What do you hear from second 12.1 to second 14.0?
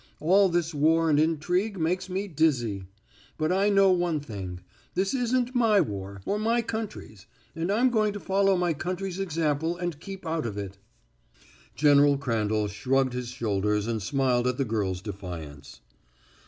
Crandall shrugged his shoulders